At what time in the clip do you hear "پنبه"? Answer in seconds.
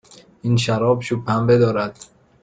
1.25-1.57